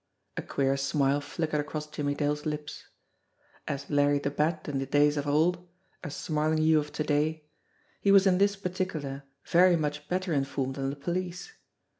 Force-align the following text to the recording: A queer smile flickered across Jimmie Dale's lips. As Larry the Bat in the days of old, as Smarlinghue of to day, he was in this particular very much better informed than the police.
A 0.35 0.41
queer 0.41 0.77
smile 0.77 1.21
flickered 1.21 1.59
across 1.61 1.85
Jimmie 1.85 2.15
Dale's 2.15 2.43
lips. 2.47 2.87
As 3.67 3.87
Larry 3.87 4.17
the 4.17 4.31
Bat 4.31 4.67
in 4.67 4.79
the 4.79 4.87
days 4.87 5.15
of 5.15 5.27
old, 5.27 5.59
as 6.03 6.15
Smarlinghue 6.15 6.79
of 6.79 6.91
to 6.93 7.03
day, 7.03 7.45
he 7.99 8.11
was 8.11 8.25
in 8.25 8.39
this 8.39 8.55
particular 8.55 9.25
very 9.45 9.75
much 9.75 10.09
better 10.09 10.33
informed 10.33 10.73
than 10.73 10.89
the 10.89 10.95
police. 10.95 11.51